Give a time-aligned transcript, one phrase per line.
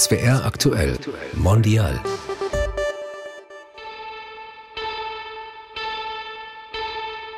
[0.00, 0.96] SWR aktuell
[1.34, 2.00] Mondial.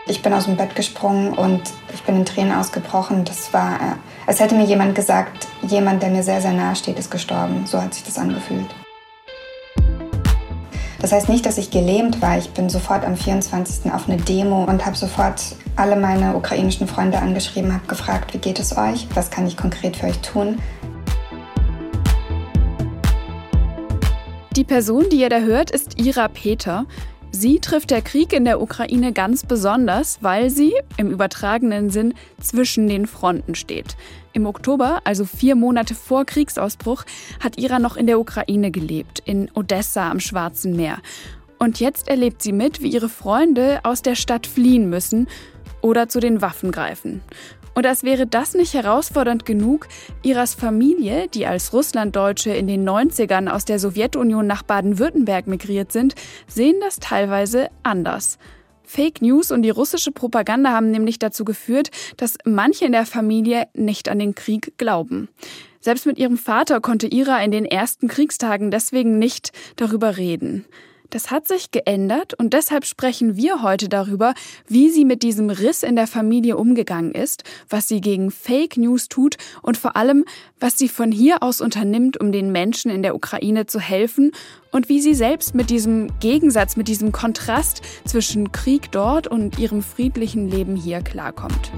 [0.06, 1.60] Ich bin aus dem Bett gesprungen und
[1.92, 3.24] ich bin in Tränen ausgebrochen.
[3.24, 7.00] Das war, äh, als hätte mir jemand gesagt, jemand, der mir sehr, sehr nahe steht,
[7.00, 7.66] ist gestorben.
[7.66, 8.68] So hat sich das angefühlt.
[11.00, 12.38] Das heißt nicht, dass ich gelähmt war.
[12.38, 13.92] Ich bin sofort am 24.
[13.92, 15.42] auf eine Demo und habe sofort
[15.74, 19.08] alle meine ukrainischen Freunde angeschrieben, habe gefragt, wie geht es euch?
[19.14, 20.60] Was kann ich konkret für euch tun?
[24.56, 26.84] Die Person, die ihr da hört, ist Ira Peter.
[27.30, 32.86] Sie trifft der Krieg in der Ukraine ganz besonders, weil sie im übertragenen Sinn zwischen
[32.86, 33.96] den Fronten steht.
[34.34, 37.04] Im Oktober, also vier Monate vor Kriegsausbruch,
[37.40, 40.98] hat Ira noch in der Ukraine gelebt, in Odessa am Schwarzen Meer.
[41.58, 45.28] Und jetzt erlebt sie mit, wie ihre Freunde aus der Stadt fliehen müssen
[45.80, 47.22] oder zu den Waffen greifen.
[47.74, 49.88] Und als wäre das nicht herausfordernd genug,
[50.22, 56.14] Iras Familie, die als Russlanddeutsche in den 90ern aus der Sowjetunion nach Baden-Württemberg migriert sind,
[56.46, 58.38] sehen das teilweise anders.
[58.84, 63.68] Fake News und die russische Propaganda haben nämlich dazu geführt, dass manche in der Familie
[63.74, 65.28] nicht an den Krieg glauben.
[65.80, 70.66] Selbst mit ihrem Vater konnte Ira in den ersten Kriegstagen deswegen nicht darüber reden.
[71.12, 74.32] Das hat sich geändert und deshalb sprechen wir heute darüber,
[74.66, 79.10] wie sie mit diesem Riss in der Familie umgegangen ist, was sie gegen Fake News
[79.10, 80.24] tut und vor allem,
[80.58, 84.32] was sie von hier aus unternimmt, um den Menschen in der Ukraine zu helfen
[84.70, 89.82] und wie sie selbst mit diesem Gegensatz, mit diesem Kontrast zwischen Krieg dort und ihrem
[89.82, 91.70] friedlichen Leben hier klarkommt.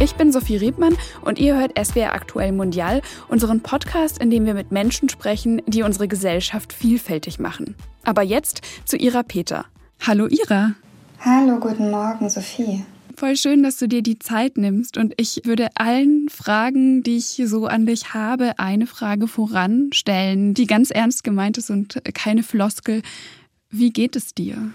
[0.00, 4.54] Ich bin Sophie Riebmann und ihr hört SWR Aktuell Mundial, unseren Podcast, in dem wir
[4.54, 7.74] mit Menschen sprechen, die unsere Gesellschaft vielfältig machen.
[8.04, 9.64] Aber jetzt zu Ira Peter.
[10.06, 10.74] Hallo Ira.
[11.18, 12.84] Hallo, guten Morgen, Sophie.
[13.16, 14.96] Voll schön, dass du dir die Zeit nimmst.
[14.96, 20.68] Und ich würde allen Fragen, die ich so an dich habe, eine Frage voranstellen, die
[20.68, 23.02] ganz ernst gemeint ist und keine Floskel.
[23.68, 24.70] Wie geht es dir?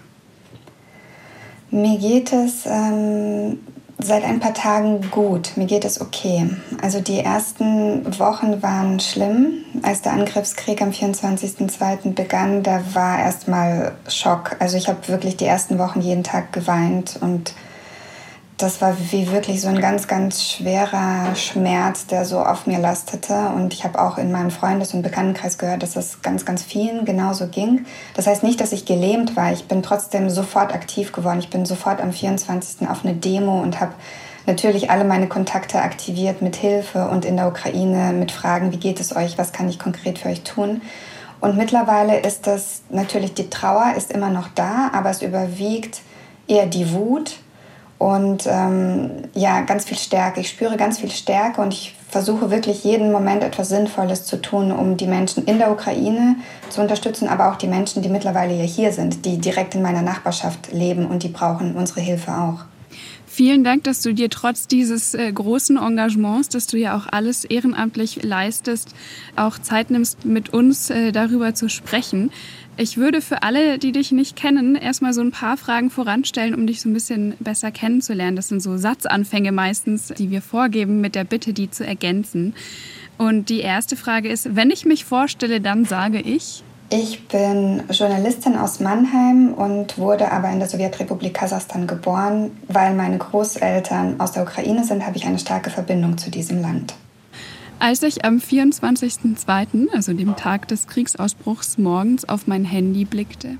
[1.70, 3.58] Mir geht es ähm,
[4.04, 5.56] seit ein paar Tagen gut.
[5.56, 6.48] Mir geht es okay.
[6.82, 9.64] Also die ersten Wochen waren schlimm.
[9.82, 12.14] Als der Angriffskrieg am 24.02.
[12.14, 14.56] begann, da war erstmal Schock.
[14.58, 17.54] Also ich habe wirklich die ersten Wochen jeden Tag geweint und
[18.56, 23.48] das war wie wirklich so ein ganz, ganz schwerer Schmerz, der so auf mir lastete.
[23.48, 27.04] Und ich habe auch in meinem Freundes- und Bekanntenkreis gehört, dass es ganz, ganz vielen
[27.04, 27.84] genauso ging.
[28.14, 29.52] Das heißt nicht, dass ich gelähmt war.
[29.52, 31.40] Ich bin trotzdem sofort aktiv geworden.
[31.40, 32.88] Ich bin sofort am 24.
[32.88, 33.92] auf eine Demo und habe
[34.46, 39.00] natürlich alle meine Kontakte aktiviert mit Hilfe und in der Ukraine mit Fragen, wie geht
[39.00, 40.80] es euch, was kann ich konkret für euch tun.
[41.40, 46.02] Und mittlerweile ist das natürlich, die Trauer ist immer noch da, aber es überwiegt
[46.46, 47.38] eher die Wut
[48.04, 50.40] und ähm, ja, ganz viel Stärke.
[50.40, 54.72] Ich spüre ganz viel Stärke und ich versuche wirklich jeden Moment etwas Sinnvolles zu tun,
[54.72, 56.36] um die Menschen in der Ukraine
[56.68, 60.02] zu unterstützen, aber auch die Menschen, die mittlerweile ja hier sind, die direkt in meiner
[60.02, 62.66] Nachbarschaft leben und die brauchen unsere Hilfe auch.
[63.26, 67.44] Vielen Dank, dass du dir trotz dieses äh, großen Engagements, dass du ja auch alles
[67.44, 68.94] ehrenamtlich leistest,
[69.34, 72.30] auch Zeit nimmst, mit uns äh, darüber zu sprechen.
[72.76, 76.66] Ich würde für alle, die dich nicht kennen, erstmal so ein paar Fragen voranstellen, um
[76.66, 78.34] dich so ein bisschen besser kennenzulernen.
[78.34, 82.54] Das sind so Satzanfänge meistens, die wir vorgeben, mit der Bitte, die zu ergänzen.
[83.16, 86.64] Und die erste Frage ist, wenn ich mich vorstelle, dann sage ich.
[86.90, 92.50] Ich bin Journalistin aus Mannheim und wurde aber in der Sowjetrepublik Kasachstan geboren.
[92.66, 96.94] Weil meine Großeltern aus der Ukraine sind, habe ich eine starke Verbindung zu diesem Land.
[97.78, 103.58] Als ich am 24.02., also dem Tag des Kriegsausbruchs, morgens auf mein Handy blickte.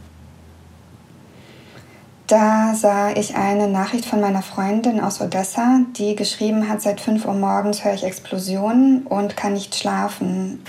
[2.26, 7.26] Da sah ich eine Nachricht von meiner Freundin aus Odessa, die geschrieben hat, seit 5
[7.26, 10.62] Uhr morgens höre ich Explosionen und kann nicht schlafen.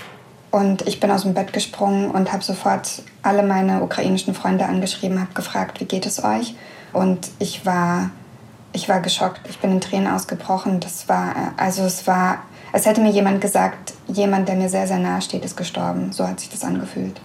[0.50, 5.18] Und ich bin aus dem Bett gesprungen und habe sofort alle meine ukrainischen Freunde angeschrieben,
[5.18, 6.54] habe gefragt, wie geht es euch?
[6.92, 8.10] Und ich war,
[8.72, 9.40] ich war geschockt.
[9.48, 10.80] Ich bin in Tränen ausgebrochen.
[10.80, 12.42] Das war, also es war
[12.76, 16.12] als hätte mir jemand gesagt, jemand, der mir sehr, sehr nahe steht, ist gestorben.
[16.12, 17.18] So hat sich das angefühlt.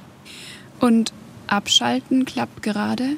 [0.79, 1.11] Und
[1.45, 3.17] abschalten klappt gerade?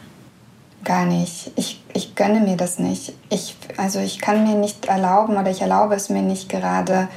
[0.83, 1.51] Gar nicht.
[1.57, 3.13] Ich, ich gönne mir das nicht.
[3.29, 7.07] Ich, also ich kann mir nicht erlauben oder ich erlaube es mir nicht gerade,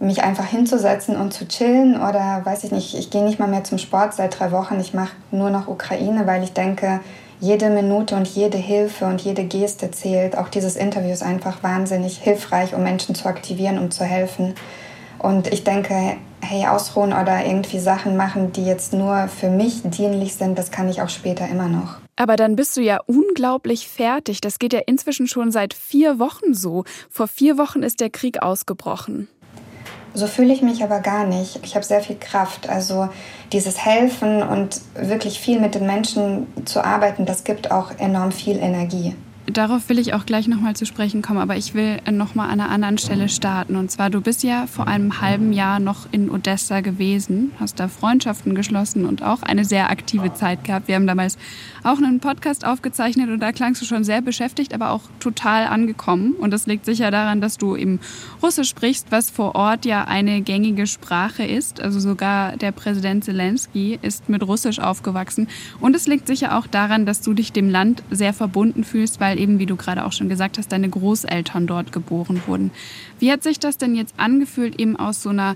[0.00, 3.64] mich einfach hinzusetzen und zu chillen oder weiß ich nicht, ich gehe nicht mal mehr
[3.64, 4.80] zum Sport seit drei Wochen.
[4.80, 7.00] Ich mache nur noch Ukraine, weil ich denke,
[7.40, 10.36] jede Minute und jede Hilfe und jede Geste zählt.
[10.36, 14.54] Auch dieses Interview ist einfach wahnsinnig hilfreich, um Menschen zu aktivieren, um zu helfen.
[15.18, 20.34] Und ich denke, hey, ausruhen oder irgendwie Sachen machen, die jetzt nur für mich dienlich
[20.34, 21.96] sind, das kann ich auch später immer noch.
[22.16, 24.40] Aber dann bist du ja unglaublich fertig.
[24.40, 26.84] Das geht ja inzwischen schon seit vier Wochen so.
[27.10, 29.28] Vor vier Wochen ist der Krieg ausgebrochen.
[30.14, 31.58] So fühle ich mich aber gar nicht.
[31.64, 32.68] Ich habe sehr viel Kraft.
[32.68, 33.08] Also
[33.52, 38.56] dieses Helfen und wirklich viel mit den Menschen zu arbeiten, das gibt auch enorm viel
[38.56, 39.14] Energie.
[39.46, 42.70] Darauf will ich auch gleich nochmal zu sprechen kommen, aber ich will nochmal an einer
[42.70, 43.76] anderen Stelle starten.
[43.76, 47.88] Und zwar, du bist ja vor einem halben Jahr noch in Odessa gewesen, hast da
[47.88, 50.88] Freundschaften geschlossen und auch eine sehr aktive Zeit gehabt.
[50.88, 51.36] Wir haben damals
[51.84, 56.32] auch einen Podcast aufgezeichnet und da klangst du schon sehr beschäftigt, aber auch total angekommen.
[56.32, 58.00] Und das liegt sicher daran, dass du eben
[58.42, 61.80] Russisch sprichst, was vor Ort ja eine gängige Sprache ist.
[61.80, 65.46] Also sogar der Präsident Zelensky ist mit Russisch aufgewachsen.
[65.78, 69.38] Und es liegt sicher auch daran, dass du dich dem Land sehr verbunden fühlst, weil
[69.38, 72.70] eben, wie du gerade auch schon gesagt hast, deine Großeltern dort geboren wurden.
[73.18, 75.54] Wie hat sich das denn jetzt angefühlt, eben aus so einer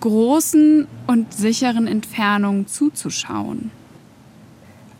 [0.00, 3.70] großen und sicheren Entfernung zuzuschauen?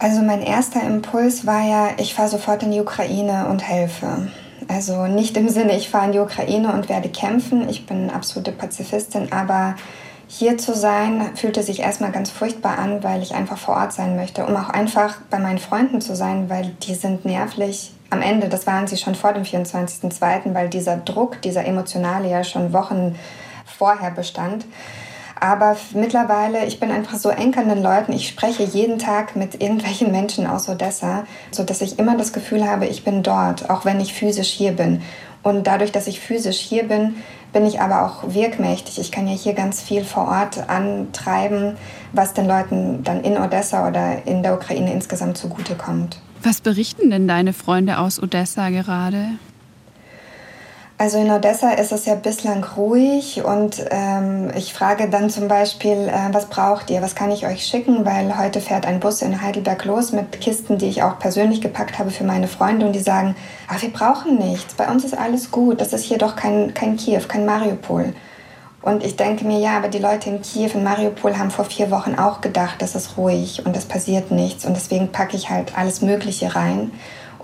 [0.05, 4.29] Also mein erster Impuls war ja, ich fahre sofort in die Ukraine und helfe.
[4.69, 7.71] Also nicht im Sinne, ich fahre in die Ukraine und werde kämpfen.
[7.71, 9.77] Ich bin absolute Pazifistin, aber
[10.27, 14.15] hier zu sein fühlte sich erstmal ganz furchtbar an, weil ich einfach vor Ort sein
[14.15, 18.51] möchte, um auch einfach bei meinen Freunden zu sein, weil die sind nervlich am Ende,
[18.51, 23.19] das waren sie schon vor dem 24.02., weil dieser Druck, dieser emotionale ja schon Wochen
[23.65, 24.67] vorher bestand.
[25.39, 28.13] Aber mittlerweile, ich bin einfach so eng an den Leuten.
[28.13, 32.87] Ich spreche jeden Tag mit irgendwelchen Menschen aus Odessa, sodass ich immer das Gefühl habe,
[32.87, 35.03] ich bin dort, auch wenn ich physisch hier bin.
[35.43, 37.17] Und dadurch, dass ich physisch hier bin,
[37.53, 38.99] bin ich aber auch wirkmächtig.
[38.99, 41.77] Ich kann ja hier ganz viel vor Ort antreiben,
[42.13, 46.19] was den Leuten dann in Odessa oder in der Ukraine insgesamt zugutekommt.
[46.43, 49.29] Was berichten denn deine Freunde aus Odessa gerade?
[50.97, 56.09] Also in Odessa ist es ja bislang ruhig und ähm, ich frage dann zum Beispiel,
[56.09, 59.43] äh, was braucht ihr, was kann ich euch schicken, weil heute fährt ein Bus in
[59.43, 63.01] Heidelberg los mit Kisten, die ich auch persönlich gepackt habe für meine Freunde und die
[63.01, 63.35] sagen,
[63.67, 66.97] ah, wir brauchen nichts, bei uns ist alles gut, das ist hier doch kein, kein
[66.97, 68.15] Kiew, kein Mariupol.
[68.81, 71.91] Und ich denke mir, ja, aber die Leute in Kiew, in Mariupol haben vor vier
[71.91, 75.77] Wochen auch gedacht, das ist ruhig und es passiert nichts und deswegen packe ich halt
[75.77, 76.93] alles Mögliche rein.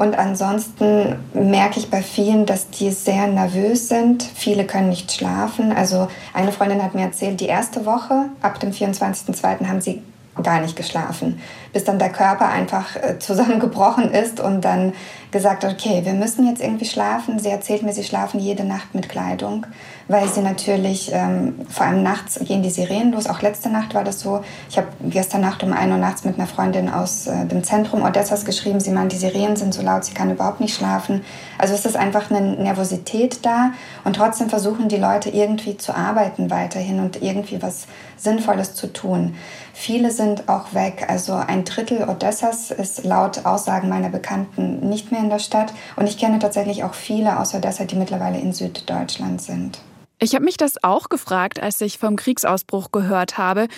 [0.00, 4.22] Und ansonsten merke ich bei vielen, dass die sehr nervös sind.
[4.22, 5.72] Viele können nicht schlafen.
[5.72, 9.66] Also eine Freundin hat mir erzählt, die erste Woche ab dem 24.02.
[9.68, 10.00] haben sie
[10.42, 11.38] gar nicht geschlafen,
[11.74, 14.94] bis dann der Körper einfach äh, zusammengebrochen ist und dann
[15.32, 17.38] gesagt okay, wir müssen jetzt irgendwie schlafen.
[17.38, 19.66] Sie erzählt mir, sie schlafen jede Nacht mit Kleidung
[20.10, 23.28] weil sie natürlich, ähm, vor allem nachts gehen die Sirenen los.
[23.28, 24.42] Auch letzte Nacht war das so.
[24.68, 28.02] Ich habe gestern Nacht um 1 Uhr nachts mit einer Freundin aus äh, dem Zentrum
[28.02, 28.80] Odessas geschrieben.
[28.80, 31.22] Sie meint, die Sirenen sind so laut, sie kann überhaupt nicht schlafen.
[31.58, 33.70] Also es ist einfach eine Nervosität da
[34.02, 37.86] und trotzdem versuchen die Leute irgendwie zu arbeiten weiterhin und irgendwie was
[38.16, 39.36] Sinnvolles zu tun.
[39.74, 41.06] Viele sind auch weg.
[41.08, 45.72] Also ein Drittel Odessas ist laut Aussagen meiner Bekannten nicht mehr in der Stadt.
[45.94, 49.80] Und ich kenne tatsächlich auch viele aus Odessa, die mittlerweile in Süddeutschland sind.
[50.22, 53.68] Ich habe mich das auch gefragt, als ich vom Kriegsausbruch gehört habe.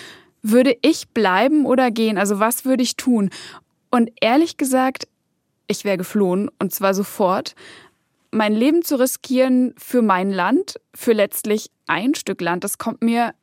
[0.41, 2.17] Würde ich bleiben oder gehen?
[2.17, 3.29] Also was würde ich tun?
[3.89, 5.07] Und ehrlich gesagt,
[5.67, 7.55] ich wäre geflohen und zwar sofort.
[8.31, 13.33] Mein Leben zu riskieren für mein Land, für letztlich ein Stück Land, das kommt mir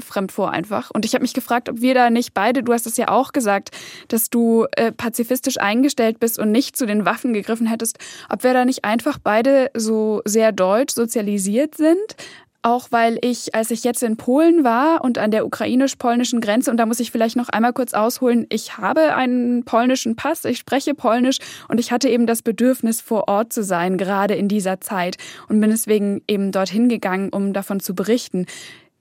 [0.00, 0.90] fremd vor einfach.
[0.90, 3.32] Und ich habe mich gefragt, ob wir da nicht beide, du hast es ja auch
[3.32, 3.70] gesagt,
[4.08, 7.98] dass du äh, pazifistisch eingestellt bist und nicht zu den Waffen gegriffen hättest,
[8.28, 12.16] ob wir da nicht einfach beide so sehr deutsch sozialisiert sind.
[12.62, 16.76] Auch weil ich, als ich jetzt in Polen war und an der ukrainisch-polnischen Grenze, und
[16.76, 20.94] da muss ich vielleicht noch einmal kurz ausholen, ich habe einen polnischen Pass, ich spreche
[20.94, 21.38] Polnisch
[21.68, 25.60] und ich hatte eben das Bedürfnis, vor Ort zu sein, gerade in dieser Zeit und
[25.60, 28.46] bin deswegen eben dorthin gegangen, um davon zu berichten.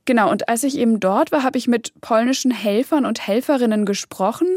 [0.08, 4.48] Genau, und als ich eben dort war, habe ich mit polnischen Helfern und Helferinnen gesprochen.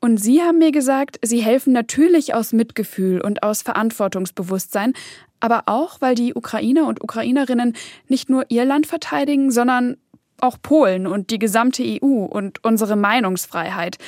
[0.00, 4.94] Und sie haben mir gesagt, sie helfen natürlich aus Mitgefühl und aus Verantwortungsbewusstsein,
[5.40, 7.76] aber auch, weil die Ukrainer und Ukrainerinnen
[8.08, 9.98] nicht nur ihr Land verteidigen, sondern
[10.40, 13.98] auch Polen und die gesamte EU und unsere Meinungsfreiheit.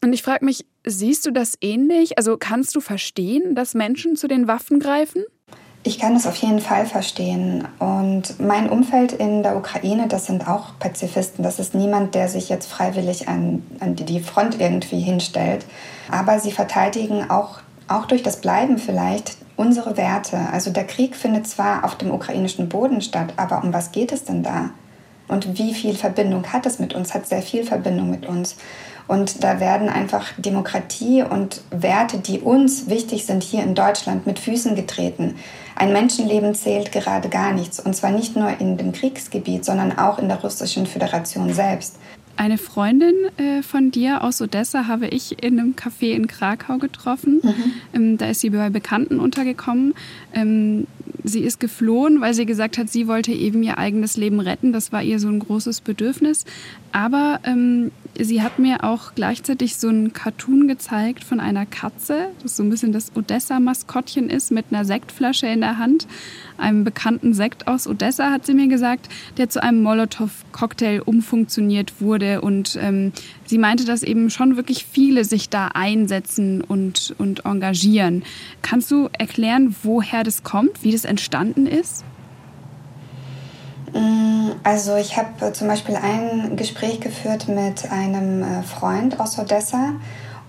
[0.00, 2.18] Und ich frage mich, siehst du das ähnlich?
[2.18, 5.24] Also kannst du verstehen, dass Menschen zu den Waffen greifen?
[5.82, 7.66] Ich kann das auf jeden Fall verstehen.
[7.78, 11.42] Und mein Umfeld in der Ukraine, das sind auch Pazifisten.
[11.42, 15.64] Das ist niemand, der sich jetzt freiwillig an, an die Front irgendwie hinstellt.
[16.10, 20.38] Aber sie verteidigen auch, auch durch das Bleiben vielleicht unsere Werte.
[20.52, 24.24] Also der Krieg findet zwar auf dem ukrainischen Boden statt, aber um was geht es
[24.24, 24.70] denn da?
[25.28, 27.14] Und wie viel Verbindung hat es mit uns?
[27.14, 28.56] Hat sehr viel Verbindung mit uns.
[29.06, 34.38] Und da werden einfach Demokratie und Werte, die uns wichtig sind, hier in Deutschland mit
[34.38, 35.36] Füßen getreten.
[35.76, 37.80] Ein Menschenleben zählt gerade gar nichts.
[37.80, 41.96] Und zwar nicht nur in dem Kriegsgebiet, sondern auch in der Russischen Föderation selbst.
[42.36, 47.40] Eine Freundin äh, von dir aus Odessa habe ich in einem Café in Krakau getroffen.
[47.42, 47.72] Mhm.
[47.92, 49.94] Ähm, da ist sie bei Bekannten untergekommen.
[50.32, 50.86] Ähm,
[51.24, 54.72] sie ist geflohen, weil sie gesagt hat, sie wollte eben ihr eigenes Leben retten.
[54.72, 56.44] Das war ihr so ein großes Bedürfnis.
[56.92, 62.56] Aber ähm, sie hat mir auch gleichzeitig so einen Cartoon gezeigt von einer Katze, das
[62.56, 66.08] so ein bisschen das Odessa-Maskottchen ist, mit einer Sektflasche in der Hand,
[66.58, 72.40] einem bekannten Sekt aus Odessa, hat sie mir gesagt, der zu einem Molotow-Cocktail umfunktioniert wurde.
[72.40, 73.12] Und ähm,
[73.46, 78.24] sie meinte, dass eben schon wirklich viele sich da einsetzen und, und engagieren.
[78.62, 82.04] Kannst du erklären, woher das kommt, wie das entstanden ist?
[83.92, 89.94] Mm, also ich habe zum Beispiel ein Gespräch geführt mit einem äh, Freund aus Odessa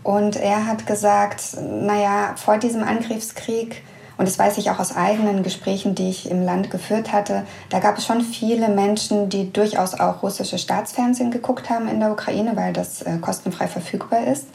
[0.03, 3.83] und er hat gesagt, naja, vor diesem Angriffskrieg,
[4.17, 7.79] und das weiß ich auch aus eigenen Gesprächen, die ich im Land geführt hatte, da
[7.79, 12.55] gab es schon viele Menschen, die durchaus auch russische Staatsfernsehen geguckt haben in der Ukraine,
[12.55, 14.47] weil das äh, kostenfrei verfügbar ist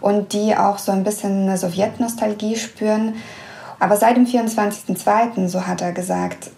[0.00, 3.14] und die auch so ein bisschen eine Sowjetnostalgie spüren.
[3.80, 6.50] Aber seit dem 24.02., so hat er gesagt,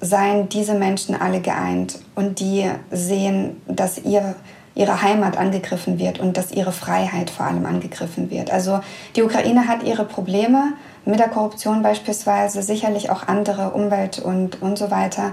[0.00, 4.34] seien diese Menschen alle geeint und die sehen, dass ihr,
[4.74, 8.50] ihre Heimat angegriffen wird und dass ihre Freiheit vor allem angegriffen wird.
[8.50, 8.80] Also
[9.14, 10.74] die Ukraine hat ihre Probleme
[11.06, 15.32] mit der Korruption beispielsweise, sicherlich auch andere Umwelt und, und so weiter.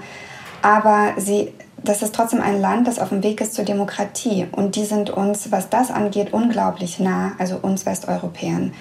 [0.61, 1.51] Aber sie,
[1.83, 4.47] das ist trotzdem ein Land, das auf dem Weg ist zur Demokratie.
[4.51, 8.71] Und die sind uns, was das angeht, unglaublich nah, also uns Westeuropäern.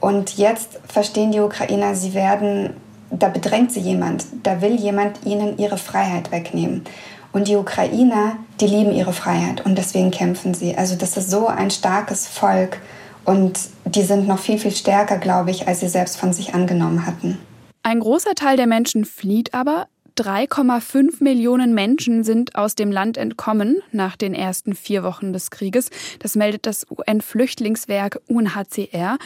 [0.00, 2.74] Und jetzt verstehen die Ukrainer, sie werden
[3.10, 6.84] da bedrängt sie jemand, da will jemand ihnen ihre Freiheit wegnehmen.
[7.32, 10.76] Und die Ukrainer, die lieben ihre Freiheit und deswegen kämpfen sie.
[10.76, 12.78] Also das ist so ein starkes Volk
[13.24, 17.06] und die sind noch viel, viel stärker, glaube ich, als sie selbst von sich angenommen
[17.06, 17.38] hatten.
[17.82, 19.86] Ein großer Teil der Menschen flieht aber.
[20.16, 25.90] 3,5 Millionen Menschen sind aus dem Land entkommen nach den ersten vier Wochen des Krieges.
[26.18, 29.18] Das meldet das UN-Flüchtlingswerk UNHCR.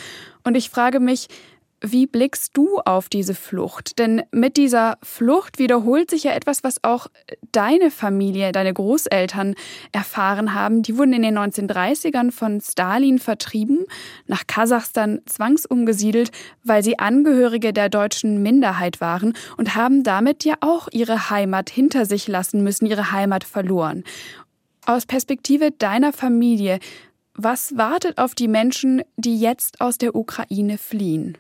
[0.45, 1.29] Und ich frage mich,
[1.87, 3.99] wie blickst du auf diese Flucht?
[3.99, 7.09] Denn mit dieser Flucht wiederholt sich ja etwas, was auch
[7.53, 9.55] deine Familie, deine Großeltern
[9.93, 10.83] erfahren haben.
[10.83, 13.85] Die wurden in den 1930ern von Stalin vertrieben,
[14.27, 16.31] nach Kasachstan zwangsumgesiedelt,
[16.63, 22.07] weil sie Angehörige der deutschen Minderheit waren und haben damit ja auch ihre Heimat hinter
[22.07, 24.05] sich lassen müssen, ihre Heimat verloren.
[24.87, 26.79] Aus Perspektive deiner Familie,
[27.35, 31.37] was wartet auf die Menschen, die jetzt aus der Ukraine fliehen?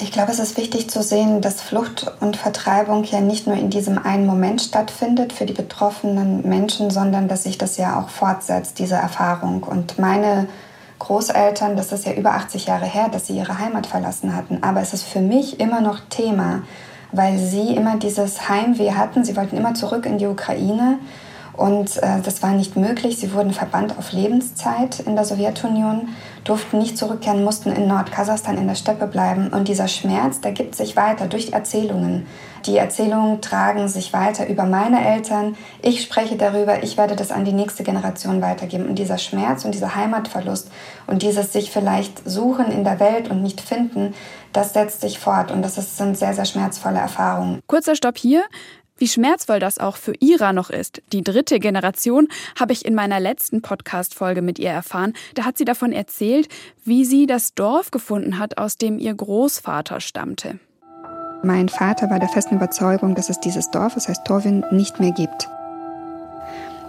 [0.00, 3.68] Ich glaube, es ist wichtig zu sehen, dass Flucht und Vertreibung ja nicht nur in
[3.68, 8.78] diesem einen Moment stattfindet für die betroffenen Menschen, sondern dass sich das ja auch fortsetzt,
[8.78, 9.62] diese Erfahrung.
[9.62, 10.48] Und meine
[10.98, 14.62] Großeltern, das ist ja über 80 Jahre her, dass sie ihre Heimat verlassen hatten.
[14.62, 16.62] Aber es ist für mich immer noch Thema,
[17.12, 19.24] weil sie immer dieses Heimweh hatten.
[19.24, 20.98] Sie wollten immer zurück in die Ukraine.
[21.54, 23.18] Und äh, das war nicht möglich.
[23.18, 26.08] Sie wurden verbannt auf Lebenszeit in der Sowjetunion,
[26.44, 29.48] durften nicht zurückkehren, mussten in Nordkasachstan in der Steppe bleiben.
[29.48, 32.26] Und dieser Schmerz, der gibt sich weiter durch Erzählungen.
[32.66, 35.56] Die Erzählungen tragen sich weiter über meine Eltern.
[35.82, 38.86] Ich spreche darüber, ich werde das an die nächste Generation weitergeben.
[38.86, 40.70] Und dieser Schmerz und dieser Heimatverlust
[41.06, 44.14] und dieses sich vielleicht suchen in der Welt und nicht finden,
[44.52, 45.50] das setzt sich fort.
[45.50, 47.60] Und das sind sehr, sehr schmerzvolle Erfahrungen.
[47.66, 48.42] Kurzer Stopp hier.
[48.98, 53.20] Wie schmerzvoll das auch für Ira noch ist, die dritte Generation, habe ich in meiner
[53.20, 55.14] letzten Podcast-Folge mit ihr erfahren.
[55.34, 56.48] Da hat sie davon erzählt,
[56.84, 60.58] wie sie das Dorf gefunden hat, aus dem ihr Großvater stammte.
[61.42, 65.10] Mein Vater war der festen Überzeugung, dass es dieses Dorf, das heißt Torwin, nicht mehr
[65.10, 65.48] gibt.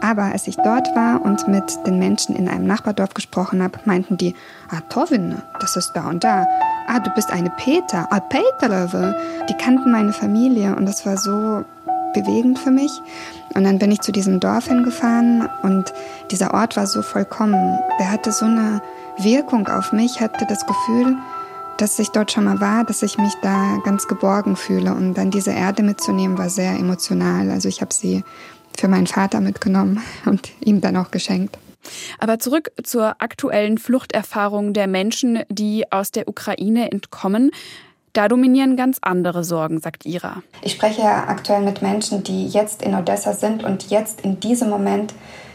[0.03, 4.17] Aber als ich dort war und mit den Menschen in einem Nachbardorf gesprochen habe, meinten
[4.17, 4.35] die,
[4.69, 6.45] ah, Torwin, das ist da und da.
[6.87, 9.15] Ah, du bist eine Peter, ah, Peterlöwe.
[9.49, 11.63] Die kannten meine Familie und das war so
[12.13, 12.91] bewegend für mich.
[13.53, 15.93] Und dann bin ich zu diesem Dorf hingefahren und
[16.31, 17.79] dieser Ort war so vollkommen.
[17.99, 18.81] Der hatte so eine
[19.17, 21.17] Wirkung auf mich, hatte das Gefühl,
[21.77, 24.93] dass ich dort schon mal war, dass ich mich da ganz geborgen fühle.
[24.93, 27.49] Und dann diese Erde mitzunehmen, war sehr emotional.
[27.49, 28.23] Also ich habe sie
[28.77, 31.57] für meinen Vater mitgenommen und ihm dann auch geschenkt.
[32.19, 37.51] Aber zurück zur aktuellen Fluchterfahrung der Menschen, die aus der Ukraine entkommen.
[38.13, 40.43] Da dominieren ganz andere Sorgen, sagt Ira.
[40.61, 44.69] Ich spreche ja aktuell mit Menschen, die jetzt in Odessa sind und jetzt in diesem
[44.69, 45.13] Moment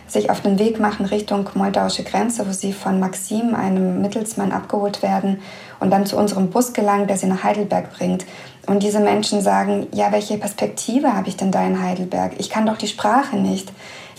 [0.08, 5.02] sich auf den Weg machen Richtung moldauische Grenze, wo sie von Maxim, einem Mittelsmann, abgeholt
[5.02, 5.38] werden
[5.80, 8.24] und dann zu unserem Bus gelangen, der sie nach Heidelberg bringt.
[8.66, 12.32] Und diese Menschen sagen, ja, welche Perspektive habe ich denn da in Heidelberg?
[12.38, 13.70] Ich kann doch die Sprache nicht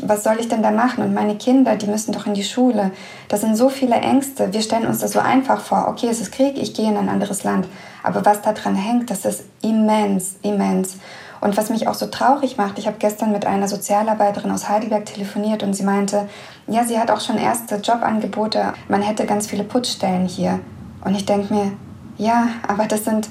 [0.02, 1.04] was soll ich denn da machen?
[1.04, 2.92] Und meine Kinder, die müssen doch in die Schule.
[3.28, 4.54] Das sind so viele Ängste.
[4.54, 5.88] Wir stellen uns das so einfach vor.
[5.90, 7.68] Okay, es ist Krieg, ich gehe in ein anderes Land.
[8.04, 10.98] Aber was da dran hängt, das ist immens, immens.
[11.42, 15.06] Und was mich auch so traurig macht, ich habe gestern mit einer Sozialarbeiterin aus Heidelberg
[15.06, 16.28] telefoniert und sie meinte,
[16.68, 20.60] ja, sie hat auch schon erste Jobangebote, man hätte ganz viele Putzstellen hier.
[21.04, 21.72] Und ich denke mir,
[22.18, 23.30] ja, aber das sind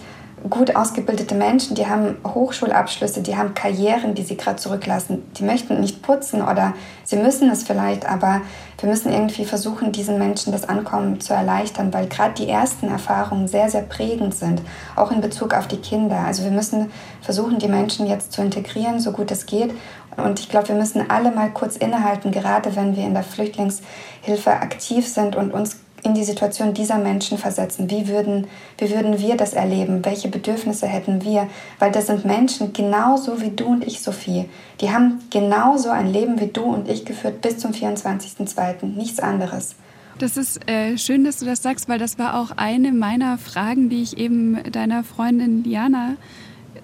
[0.49, 5.23] gut ausgebildete Menschen, die haben Hochschulabschlüsse, die haben Karrieren, die sie gerade zurücklassen.
[5.37, 8.43] Die möchten nicht putzen oder sie müssen es vielleicht, aber
[8.81, 13.49] wir müssen irgendwie versuchen, diesen Menschen das Ankommen zu erleichtern, weil gerade die ersten Erfahrungen
[13.49, 14.63] sehr, sehr prägend sind,
[14.97, 16.21] auch in Bezug auf die Kinder.
[16.21, 16.91] Also wir müssen
[17.21, 19.73] versuchen, die Menschen jetzt zu integrieren, so gut es geht.
[20.17, 24.51] Und ich glaube, wir müssen alle mal kurz innehalten, gerade wenn wir in der Flüchtlingshilfe
[24.51, 27.91] aktiv sind und uns in die Situation dieser Menschen versetzen.
[27.91, 28.47] Wie würden,
[28.79, 30.05] wie würden wir das erleben?
[30.05, 31.49] Welche Bedürfnisse hätten wir?
[31.79, 34.49] Weil das sind Menschen genauso wie du und ich, Sophie.
[34.81, 38.87] Die haben genauso ein Leben wie du und ich geführt bis zum 24.02.
[38.87, 39.75] Nichts anderes.
[40.19, 43.89] Das ist äh, schön, dass du das sagst, weil das war auch eine meiner Fragen,
[43.89, 46.17] die ich eben deiner Freundin Liana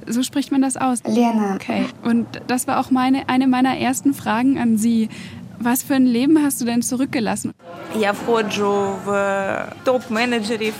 [0.06, 1.02] so spricht man das aus?
[1.04, 1.54] Liana.
[1.54, 1.86] Okay.
[2.02, 5.08] Und das war auch meine, eine meiner ersten Fragen an Sie.
[5.63, 7.53] Was für ein Leben hast du denn zurückgelassen?
[7.95, 9.09] Я входжу в
[9.83, 10.73] топ-менеджерів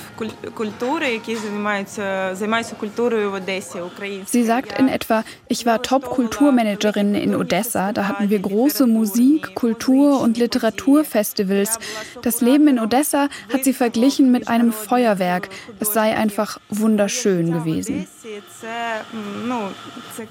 [0.53, 4.43] культури, які займаються, займаються культурою в Одесі, українською.
[4.43, 7.91] Sie sagt in etwa, ich war Top-Kulturmanagerin in Odessa.
[7.91, 11.79] Da hatten wir große Musik-, Kultur- und Literaturfestivals.
[12.21, 15.49] Das Leben in Odessa hat sie verglichen mit einem Feuerwerk.
[15.79, 18.07] Es sei einfach wunderschön gewesen.
[18.61, 19.01] Це,
[19.45, 19.59] ну,
[20.15, 20.23] це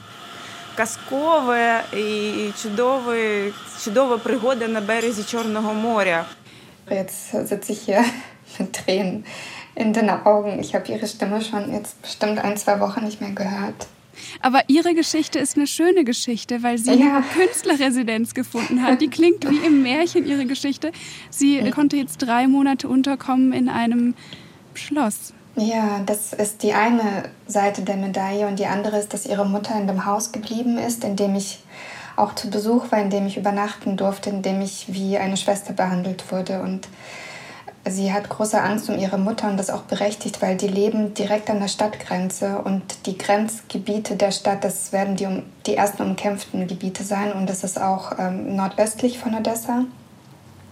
[0.74, 3.52] казкове і чудове,
[3.84, 6.24] чудова пригода на березі Чорного моря.
[6.90, 8.04] Jetzt sitze ich hier
[8.58, 9.24] mit Tränen
[9.74, 10.58] in den Augen.
[10.64, 13.86] Ich habe ihre Stimme schon jetzt bestimmt ein, zwei Wochen nicht mehr gehört.
[14.40, 17.16] Aber ihre Geschichte ist eine schöne Geschichte, weil sie ja.
[17.16, 19.00] eine Künstlerresidenz gefunden hat.
[19.00, 20.92] Die klingt wie im Märchen, ihre Geschichte.
[21.30, 21.70] Sie ja.
[21.70, 24.14] konnte jetzt drei Monate unterkommen in einem
[24.74, 25.32] Schloss.
[25.55, 29.75] Ja, das ist die eine Seite der Medaille und die andere ist, dass ihre Mutter
[29.79, 31.63] in dem Haus geblieben ist, in dem ich
[32.15, 35.73] auch zu Besuch war, in dem ich übernachten durfte, in dem ich wie eine Schwester
[35.73, 36.61] behandelt wurde.
[36.61, 36.87] Und
[37.87, 41.51] sie hat große Angst um ihre Mutter und das auch berechtigt, weil die leben direkt
[41.51, 47.03] an der Stadtgrenze und die Grenzgebiete der Stadt, das werden die, die ersten umkämpften Gebiete
[47.03, 49.85] sein und das ist auch ähm, nordöstlich von Odessa.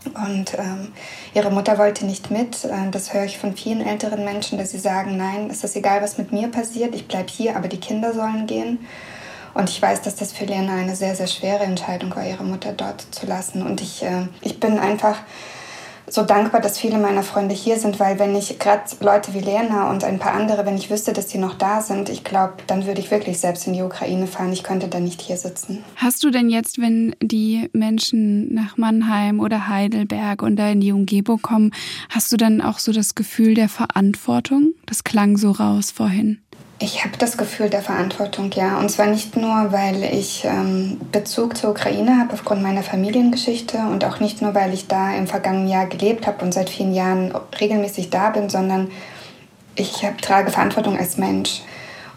[0.06, 0.92] Und ähm,
[1.34, 2.66] ihre Mutter wollte nicht mit.
[2.66, 6.18] Äh, das höre ich von vielen älteren Menschen, dass sie sagen, nein, ist egal, was
[6.18, 8.80] mit mir passiert, ich bleibe hier, aber die Kinder sollen gehen.
[9.54, 12.72] Und ich weiß, dass das für Lena eine sehr, sehr schwere Entscheidung war, ihre Mutter
[12.72, 13.62] dort zu lassen.
[13.62, 15.18] Und ich, äh, ich bin einfach
[16.12, 19.90] so dankbar, dass viele meiner Freunde hier sind, weil wenn ich gerade Leute wie Lena
[19.90, 22.86] und ein paar andere, wenn ich wüsste, dass die noch da sind, ich glaube, dann
[22.86, 24.52] würde ich wirklich selbst in die Ukraine fahren.
[24.52, 25.84] Ich könnte da nicht hier sitzen.
[25.96, 30.92] Hast du denn jetzt, wenn die Menschen nach Mannheim oder Heidelberg und da in die
[30.92, 31.72] Umgebung kommen,
[32.10, 34.74] hast du dann auch so das Gefühl der Verantwortung?
[34.86, 36.40] Das klang so raus vorhin.
[36.84, 38.80] Ich habe das Gefühl der Verantwortung, ja.
[38.80, 44.04] Und zwar nicht nur, weil ich ähm, Bezug zur Ukraine habe aufgrund meiner Familiengeschichte und
[44.04, 47.34] auch nicht nur, weil ich da im vergangenen Jahr gelebt habe und seit vielen Jahren
[47.60, 48.90] regelmäßig da bin, sondern
[49.76, 51.62] ich hab, trage Verantwortung als Mensch.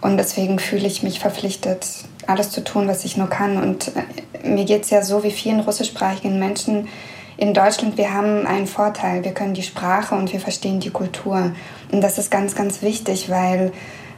[0.00, 1.86] Und deswegen fühle ich mich verpflichtet,
[2.26, 3.62] alles zu tun, was ich nur kann.
[3.62, 6.88] Und äh, mir geht es ja so wie vielen russischsprachigen Menschen
[7.36, 9.24] in Deutschland, wir haben einen Vorteil.
[9.24, 11.52] Wir können die Sprache und wir verstehen die Kultur.
[11.92, 13.72] Und das ist ganz, ganz wichtig, weil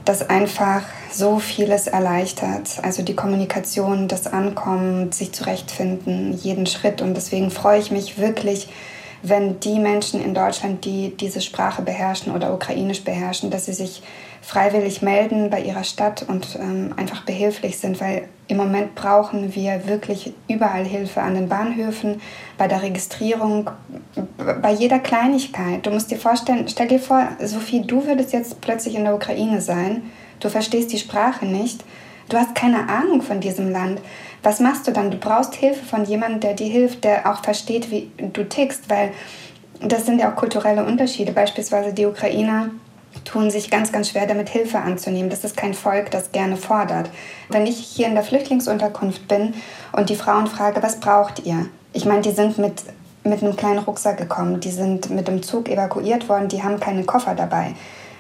[0.07, 2.79] das einfach so vieles erleichtert.
[2.83, 7.03] Also die Kommunikation, das Ankommen, sich zurechtfinden, jeden Schritt.
[7.03, 8.69] Und deswegen freue ich mich wirklich,
[9.23, 14.03] wenn die Menschen in Deutschland, die diese Sprache beherrschen oder ukrainisch beherrschen, dass sie sich
[14.43, 19.89] freiwillig melden bei ihrer Stadt und ähm, einfach behilflich sind, weil im Moment brauchen wir
[19.89, 22.21] wirklich überall Hilfe an den Bahnhöfen,
[22.57, 23.71] bei der Registrierung,
[24.55, 25.85] bei jeder Kleinigkeit.
[25.85, 29.61] Du musst dir vorstellen, stell dir vor, Sophie, du würdest jetzt plötzlich in der Ukraine
[29.61, 31.85] sein, du verstehst die Sprache nicht,
[32.29, 34.01] du hast keine Ahnung von diesem Land.
[34.43, 35.11] Was machst du dann?
[35.11, 39.11] Du brauchst Hilfe von jemandem, der dir hilft, der auch versteht, wie du tickst, weil
[39.81, 41.33] das sind ja auch kulturelle Unterschiede.
[41.33, 42.71] Beispielsweise die Ukrainer
[43.25, 45.31] tun sich ganz, ganz schwer damit, Hilfe anzunehmen.
[45.31, 47.11] Das ist kein Volk, das gerne fordert.
[47.49, 49.55] Wenn ich hier in der Flüchtlingsunterkunft bin
[49.93, 51.67] und die Frauen frage, was braucht ihr?
[51.93, 52.83] Ich meine, die sind mit,
[53.27, 57.05] mit einem kleinen Rucksack gekommen, die sind mit dem Zug evakuiert worden, die haben keine
[57.05, 57.75] Koffer dabei.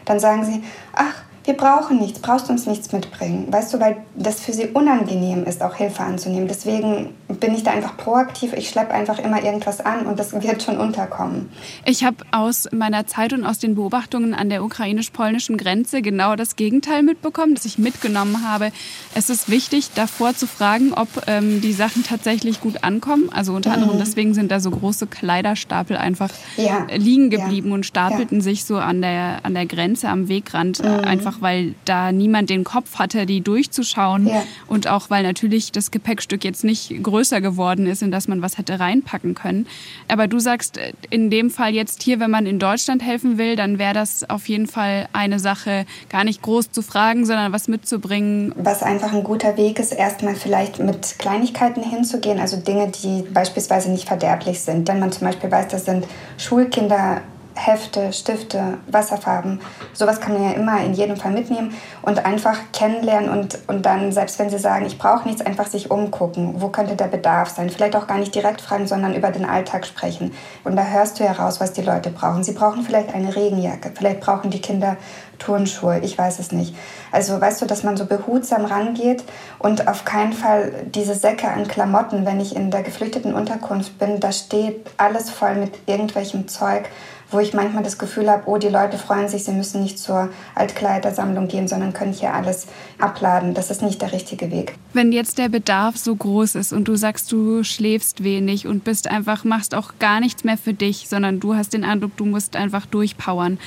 [0.05, 3.47] Dann sagen sie, ach, wir brauchen nichts, brauchst uns nichts mitbringen.
[3.51, 6.49] Weißt du, weil das für sie unangenehm ist, auch Hilfe anzunehmen.
[6.49, 8.53] Deswegen bin ich da einfach proaktiv.
[8.53, 11.49] Ich schleppe einfach immer irgendwas an und das wird schon unterkommen.
[11.85, 16.57] Ich habe aus meiner Zeit und aus den Beobachtungen an der ukrainisch-polnischen Grenze genau das
[16.57, 18.73] Gegenteil mitbekommen, dass ich mitgenommen habe.
[19.15, 23.31] Es ist wichtig, davor zu fragen, ob ähm, die Sachen tatsächlich gut ankommen.
[23.33, 23.83] Also unter mhm.
[23.83, 26.87] anderem deswegen sind da so große Kleiderstapel einfach ja.
[26.93, 27.75] liegen geblieben ja.
[27.75, 28.45] und stapelten ja.
[28.45, 31.05] sich so an der, an der Grenze am Wegrand mhm.
[31.05, 34.43] einfach einfach weil da niemand den Kopf hatte, die durchzuschauen ja.
[34.67, 38.59] und auch weil natürlich das Gepäckstück jetzt nicht größer geworden ist, in das man was
[38.59, 39.67] hätte reinpacken können.
[40.09, 40.79] Aber du sagst,
[41.11, 44.49] in dem Fall jetzt hier, wenn man in Deutschland helfen will, dann wäre das auf
[44.49, 48.53] jeden Fall eine Sache, gar nicht groß zu fragen, sondern was mitzubringen.
[48.57, 53.91] Was einfach ein guter Weg ist, erstmal vielleicht mit Kleinigkeiten hinzugehen, also Dinge, die beispielsweise
[53.91, 54.89] nicht verderblich sind.
[54.89, 56.07] Wenn man zum Beispiel weiß, das sind
[56.39, 57.23] Schulkinder
[57.57, 59.61] Hefte, Stifte, Wasserfarben.
[59.93, 64.13] Sowas kann man ja immer in jedem Fall mitnehmen und einfach kennenlernen und, und dann,
[64.13, 66.61] selbst wenn sie sagen, ich brauche nichts, einfach sich umgucken.
[66.61, 67.71] Wo könnte der Bedarf sein?
[67.71, 70.33] Vielleicht auch gar nicht direkt fragen, sondern über den Alltag sprechen.
[70.65, 72.45] Und da hörst du heraus, was die Leute brauchen.
[72.45, 74.97] Sie brauchen vielleicht eine Regenjacke, vielleicht brauchen die Kinder
[75.39, 76.75] Turnschuhe, ich weiß es nicht.
[77.13, 79.25] Also weißt du, dass man so behutsam rangeht
[79.59, 84.21] und auf keinen Fall diese Säcke an Klamotten, wenn ich in der geflüchteten Unterkunft bin,
[84.21, 86.89] da steht alles voll mit irgendwelchem Zeug
[87.31, 90.31] wo ich manchmal das Gefühl habe, oh, die Leute freuen sich, sie müssen nicht zur
[90.55, 92.67] Altkleidersammlung gehen, sondern können hier alles
[92.99, 93.55] abladen.
[93.55, 94.75] Das ist nicht der richtige Weg.
[94.93, 99.09] Wenn jetzt der Bedarf so groß ist und du sagst, du schläfst wenig und bist
[99.09, 102.57] einfach, machst auch gar nichts mehr für dich, sondern du hast den Eindruck, du musst
[102.57, 103.59] einfach durchpowern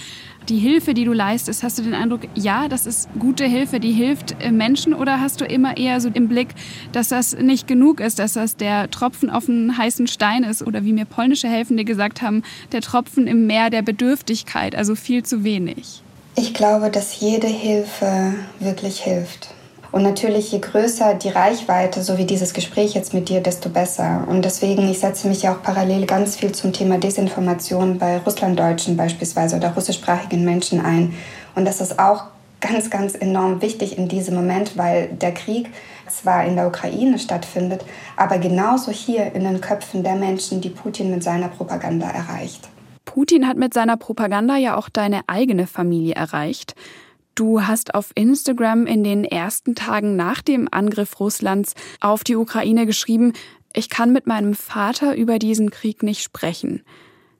[0.49, 3.91] die Hilfe, die du leistest, hast du den Eindruck, ja, das ist gute Hilfe, die
[3.91, 6.49] hilft äh, Menschen oder hast du immer eher so im Blick,
[6.91, 10.83] dass das nicht genug ist, dass das der Tropfen auf einen heißen Stein ist oder
[10.83, 15.43] wie mir polnische Helfende gesagt haben, der Tropfen im Meer der Bedürftigkeit, also viel zu
[15.43, 16.01] wenig?
[16.35, 19.49] Ich glaube, dass jede Hilfe wirklich hilft.
[19.91, 24.23] Und natürlich, je größer die Reichweite, so wie dieses Gespräch jetzt mit dir, desto besser.
[24.27, 28.95] Und deswegen, ich setze mich ja auch parallel ganz viel zum Thema Desinformation bei Russlanddeutschen
[28.95, 31.15] beispielsweise oder russischsprachigen Menschen ein.
[31.55, 32.25] Und das ist auch
[32.61, 35.69] ganz, ganz enorm wichtig in diesem Moment, weil der Krieg
[36.07, 37.83] zwar in der Ukraine stattfindet,
[38.15, 42.69] aber genauso hier in den Köpfen der Menschen, die Putin mit seiner Propaganda erreicht.
[43.05, 46.75] Putin hat mit seiner Propaganda ja auch deine eigene Familie erreicht.
[47.39, 52.85] Du hast auf Instagram in den ersten Tagen nach dem Angriff Russlands auf die Ukraine
[52.85, 53.31] geschrieben,
[53.71, 56.83] ich kann mit meinem Vater über diesen Krieg nicht sprechen.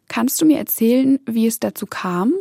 [0.08, 2.34] Kannst du mir erzählen, wie es dazu kam?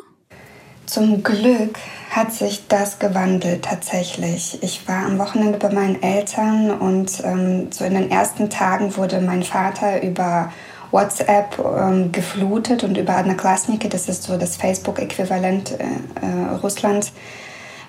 [0.86, 1.80] Zum Glück
[2.12, 4.62] hat sich das gewandelt tatsächlich.
[4.62, 9.20] Ich war am Wochenende bei meinen Eltern und ähm, so in den ersten Tagen wurde
[9.20, 10.52] mein Vater über
[10.92, 15.84] WhatsApp ähm, geflutet und über Adnaklasniki, das ist so das Facebook-Äquivalent äh,
[16.24, 17.12] äh, Russlands,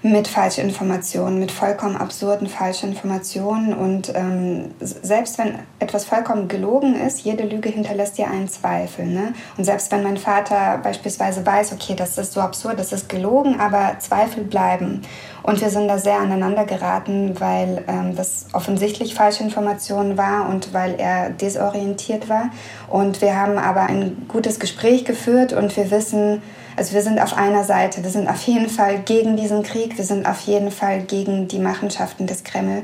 [0.01, 3.73] mit Falschinformationen, mit vollkommen absurden Falschinformationen.
[3.73, 9.05] Und ähm, selbst wenn etwas vollkommen gelogen ist, jede Lüge hinterlässt ja einen Zweifel.
[9.05, 9.33] Ne?
[9.57, 13.59] Und selbst wenn mein Vater beispielsweise weiß, okay, das ist so absurd, das ist gelogen,
[13.59, 15.01] aber Zweifel bleiben.
[15.43, 20.73] Und wir sind da sehr aneinander geraten, weil ähm, das offensichtlich falsche Informationen war und
[20.73, 22.51] weil er desorientiert war.
[22.87, 26.41] Und wir haben aber ein gutes Gespräch geführt und wir wissen,
[26.79, 30.05] also wir sind auf einer Seite, wir sind auf jeden Fall gegen diesen Krieg, wir
[30.05, 32.83] sind auf jeden Fall gegen die Machenschaften des Kreml.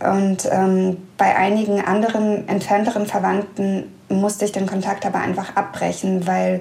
[0.00, 6.60] Und ähm, bei einigen anderen entfernteren Verwandten musste ich den Kontakt aber einfach abbrechen, weil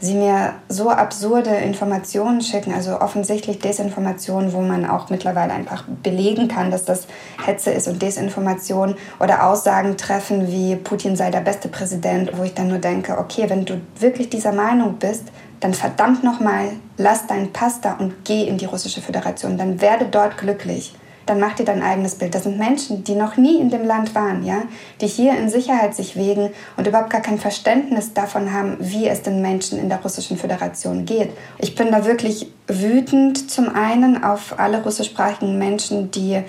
[0.00, 6.48] sie mir so absurde Informationen schicken, also offensichtlich Desinformationen, wo man auch mittlerweile einfach belegen
[6.48, 7.06] kann, dass das
[7.44, 12.54] Hetze ist und Desinformation oder Aussagen treffen wie Putin sei der beste Präsident, wo ich
[12.54, 15.24] dann nur denke, okay, wenn du wirklich dieser Meinung bist,
[15.60, 19.58] dann verdammt nochmal, lass deinen Pass da und geh in die russische Föderation.
[19.58, 20.94] Dann werde dort glücklich.
[21.26, 22.34] Dann mach dir dein eigenes Bild.
[22.34, 24.62] Das sind Menschen, die noch nie in dem Land waren, ja,
[25.02, 29.20] die hier in Sicherheit sich wägen und überhaupt gar kein Verständnis davon haben, wie es
[29.20, 31.30] den Menschen in der russischen Föderation geht.
[31.58, 36.42] Ich bin da wirklich wütend zum einen auf alle russischsprachigen Menschen, die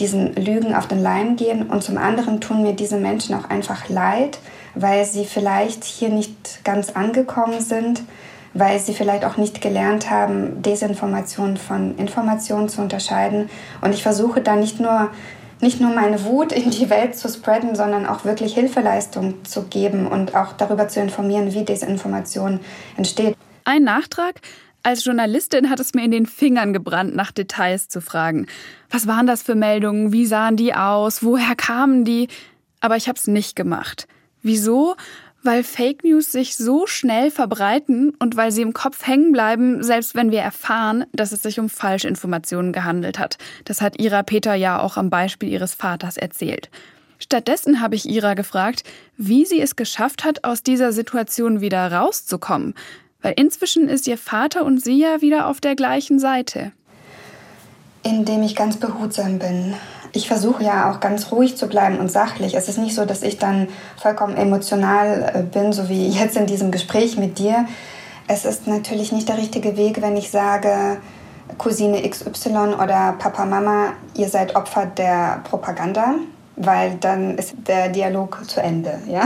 [0.00, 3.88] diesen Lügen auf den Leim gehen und zum anderen tun mir diese Menschen auch einfach
[3.88, 4.40] leid,
[4.74, 8.02] weil sie vielleicht hier nicht ganz angekommen sind
[8.54, 13.50] weil sie vielleicht auch nicht gelernt haben, Desinformation von Information zu unterscheiden.
[13.80, 15.10] Und ich versuche da nicht nur
[15.60, 20.06] nicht nur meine Wut in die Welt zu spreaden, sondern auch wirklich Hilfeleistung zu geben
[20.06, 22.60] und auch darüber zu informieren, wie Desinformation
[22.96, 23.36] entsteht.
[23.64, 24.40] Ein Nachtrag.
[24.82, 28.46] Als Journalistin hat es mir in den Fingern gebrannt, nach Details zu fragen.
[28.90, 30.12] Was waren das für Meldungen?
[30.12, 31.22] Wie sahen die aus?
[31.22, 32.28] Woher kamen die?
[32.80, 34.06] Aber ich habe es nicht gemacht.
[34.42, 34.94] Wieso?
[35.44, 40.14] Weil Fake News sich so schnell verbreiten und weil sie im Kopf hängen bleiben, selbst
[40.14, 43.36] wenn wir erfahren, dass es sich um Falschinformationen gehandelt hat.
[43.66, 46.70] Das hat Ira Peter ja auch am Beispiel ihres Vaters erzählt.
[47.18, 48.84] Stattdessen habe ich Ira gefragt,
[49.18, 52.72] wie sie es geschafft hat, aus dieser Situation wieder rauszukommen.
[53.20, 56.72] Weil inzwischen ist ihr Vater und sie ja wieder auf der gleichen Seite.
[58.02, 59.74] Indem ich ganz behutsam bin
[60.14, 62.54] ich versuche ja auch ganz ruhig zu bleiben und sachlich.
[62.54, 63.68] Es ist nicht so, dass ich dann
[64.00, 67.66] vollkommen emotional äh, bin, so wie jetzt in diesem Gespräch mit dir.
[68.26, 70.98] Es ist natürlich nicht der richtige Weg, wenn ich sage,
[71.58, 76.14] Cousine XY oder Papa, Mama, ihr seid Opfer der Propaganda,
[76.56, 79.24] weil dann ist der Dialog zu Ende, ja?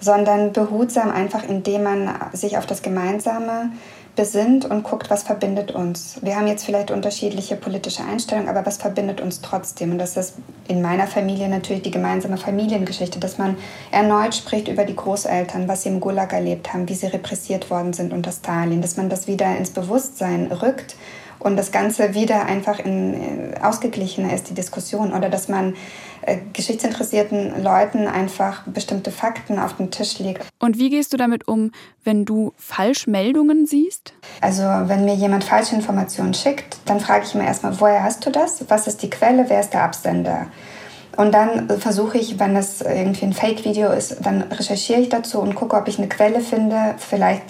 [0.00, 3.70] Sondern behutsam einfach, indem man sich auf das Gemeinsame
[4.16, 6.18] besinnt und guckt, was verbindet uns.
[6.22, 9.92] Wir haben jetzt vielleicht unterschiedliche politische Einstellungen, aber was verbindet uns trotzdem?
[9.92, 10.34] Und das ist
[10.66, 13.56] in meiner Familie natürlich die gemeinsame Familiengeschichte, dass man
[13.92, 17.92] erneut spricht über die Großeltern, was sie im Gulag erlebt haben, wie sie repressiert worden
[17.92, 20.96] sind unter Stalin, dass man das wieder ins Bewusstsein rückt
[21.38, 25.12] und das Ganze wieder einfach in, äh, ausgeglichener ist, die Diskussion.
[25.12, 25.74] Oder dass man
[26.52, 30.44] geschichtsinteressierten Leuten einfach bestimmte Fakten auf den Tisch legt.
[30.58, 31.72] Und wie gehst du damit um,
[32.04, 34.12] wenn du Falschmeldungen siehst?
[34.40, 38.30] Also wenn mir jemand falsche Informationen schickt, dann frage ich immer erstmal, woher hast du
[38.30, 38.64] das?
[38.68, 39.46] Was ist die Quelle?
[39.48, 40.46] Wer ist der Absender?
[41.16, 45.54] Und dann versuche ich, wenn das irgendwie ein Fake-Video ist, dann recherchiere ich dazu und
[45.54, 46.94] gucke, ob ich eine Quelle finde.
[46.98, 47.44] Vielleicht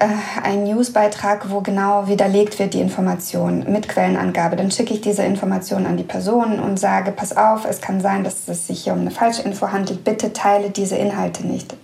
[0.00, 0.06] äh,
[0.42, 4.56] ein Newsbeitrag, wo genau widerlegt wird die Information mit Quellenangabe.
[4.56, 8.24] Dann schicke ich diese Information an die Person und sage, pass auf, es kann sein,
[8.24, 11.74] dass es sich hier um eine Falschinfo handelt, bitte teile diese Inhalte nicht.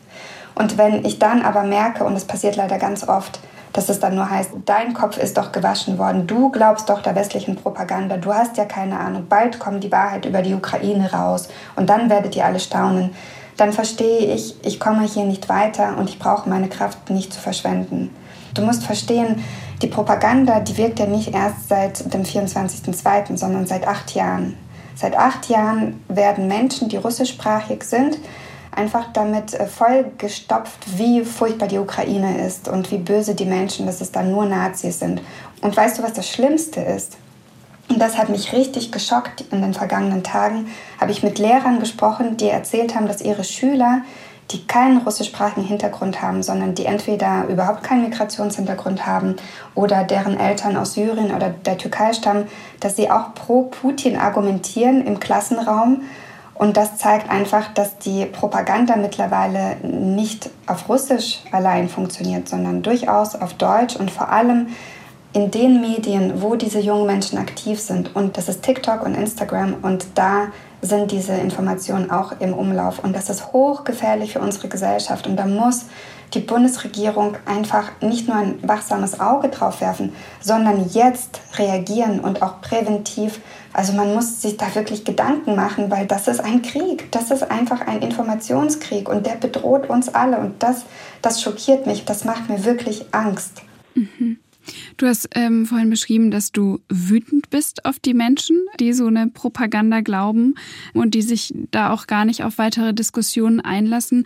[0.55, 3.41] Und wenn ich dann aber merke, und das passiert leider ganz oft,
[3.73, 7.17] dass es dann nur heißt, dein Kopf ist doch gewaschen worden, du glaubst doch der
[7.17, 11.49] westlichen Propaganda, du hast ja keine Ahnung, bald kommt die Wahrheit über die Ukraine raus.
[11.75, 13.11] Und dann werdet ihr alle staunen
[13.57, 17.41] dann verstehe ich, ich komme hier nicht weiter und ich brauche meine Kraft nicht zu
[17.41, 18.11] verschwenden.
[18.55, 19.43] Du musst verstehen,
[19.83, 24.57] die Propaganda, die wirkt ja nicht erst seit dem 24.02., sondern seit acht Jahren.
[24.95, 28.19] Seit acht Jahren werden Menschen, die russischsprachig sind,
[28.71, 34.01] einfach damit äh, vollgestopft, wie furchtbar die Ukraine ist und wie böse die Menschen, dass
[34.01, 35.21] es dann nur Nazis sind.
[35.63, 37.17] Und weißt du, was das Schlimmste ist?
[37.89, 40.69] Und das hat mich richtig geschockt in den vergangenen Tagen.
[41.01, 44.03] Habe ich mit Lehrern gesprochen, die erzählt haben, dass ihre Schüler,
[44.51, 49.37] die keinen russischsprachigen Hintergrund haben, sondern die entweder überhaupt keinen Migrationshintergrund haben
[49.75, 52.49] oder deren Eltern aus Syrien oder der Türkei stammen,
[52.81, 56.03] dass sie auch pro Putin argumentieren im Klassenraum.
[56.55, 63.35] Und das zeigt einfach, dass die Propaganda mittlerweile nicht auf Russisch allein funktioniert, sondern durchaus
[63.35, 64.69] auf Deutsch und vor allem
[65.35, 68.15] in den Medien, wo diese jungen Menschen aktiv sind.
[68.15, 69.75] Und das ist TikTok und Instagram.
[69.83, 70.47] Und da
[70.81, 73.01] sind diese Informationen auch im Umlauf.
[73.01, 75.27] Und das ist hochgefährlich für unsere Gesellschaft.
[75.27, 75.87] Und da muss
[76.35, 82.61] die Bundesregierung einfach nicht nur ein wachsames Auge drauf werfen, sondern jetzt reagieren und auch
[82.61, 83.41] präventiv.
[83.73, 87.11] Also man muss sich da wirklich Gedanken machen, weil das ist ein Krieg.
[87.11, 90.39] Das ist einfach ein Informationskrieg und der bedroht uns alle.
[90.39, 90.85] Und das,
[91.23, 92.05] das schockiert mich.
[92.05, 93.63] Das macht mir wirklich Angst.
[93.95, 94.39] Mhm.
[94.97, 99.29] Du hast ähm, vorhin beschrieben, dass du wütend bist auf die Menschen, die so eine
[99.29, 100.55] Propaganda glauben
[100.93, 104.25] und die sich da auch gar nicht auf weitere Diskussionen einlassen.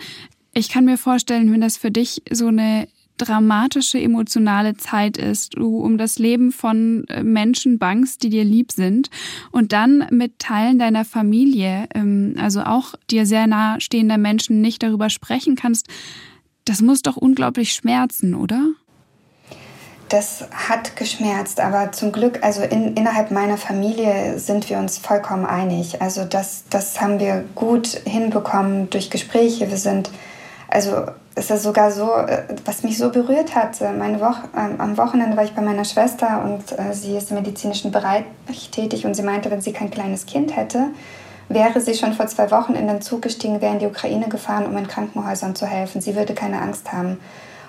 [0.55, 5.79] Ich kann mir vorstellen, wenn das für dich so eine dramatische emotionale Zeit ist, du
[5.79, 9.11] um das Leben von äh, Menschen bangst, die dir lieb sind
[9.51, 14.83] und dann mit Teilen deiner Familie, ähm, also auch dir sehr nahe stehender Menschen nicht
[14.83, 15.89] darüber sprechen kannst,
[16.65, 18.69] das muss doch unglaublich schmerzen, oder?
[20.09, 25.45] Das hat geschmerzt, aber zum Glück, also in, innerhalb meiner Familie sind wir uns vollkommen
[25.45, 26.01] einig.
[26.01, 29.69] Also das, das haben wir gut hinbekommen durch Gespräche.
[29.69, 30.11] Wir sind,
[30.69, 33.81] also es ist sogar so, äh, was mich so berührt hat.
[33.83, 37.31] Äh, meine Woche, äh, am Wochenende war ich bei meiner Schwester und äh, sie ist
[37.31, 38.25] im medizinischen Bereich
[38.73, 40.87] tätig und sie meinte, wenn sie kein kleines Kind hätte,
[41.51, 44.65] wäre sie schon vor zwei Wochen in den Zug gestiegen, wäre in die Ukraine gefahren,
[44.65, 46.01] um in Krankenhäusern zu helfen.
[46.01, 47.19] Sie würde keine Angst haben.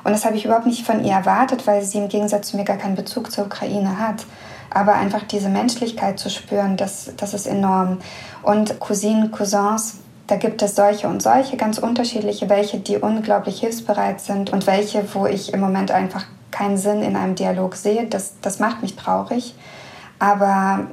[0.04, 2.64] Und das habe ich überhaupt nicht von ihr erwartet, weil sie im Gegensatz zu mir
[2.64, 4.26] gar keinen Bezug zur Ukraine hat.
[4.72, 8.00] Aber einfach diese Menschlichkeit zu spüren, das, das ist enorm.
[8.44, 14.22] Und Cousinen, Cousins, da gibt es solche und solche, ganz unterschiedliche, welche, die unglaublich hilfsbereit
[14.22, 18.06] sind und welche, wo ich im Moment einfach keinen Sinn in einem Dialog sehe.
[18.06, 19.56] Das, das macht mich traurig.
[20.20, 20.88] Aber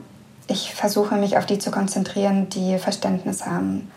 [0.49, 3.91] ich versuche mich auf die zu konzentrieren, die Verständnis haben.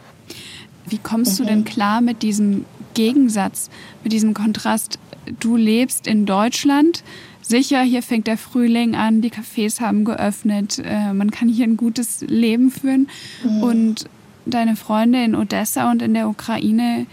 [0.89, 1.43] Wie kommst mhm.
[1.43, 3.69] du denn klar mit diesem Gegensatz,
[4.03, 4.99] mit diesem Kontrast.
[5.39, 7.03] Du lebst in Deutschland.
[7.41, 11.77] Sicher, hier fängt der Frühling an, die Cafés haben geöffnet, äh, man kann hier ein
[11.77, 13.07] gutes Leben führen.
[13.43, 13.63] Mhm.
[13.63, 14.09] Und
[14.45, 17.05] deine Freunde in Odessa und in der Ukraine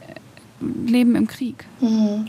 [0.00, 1.66] äh, leben im Krieg.
[1.80, 2.26] Mhm.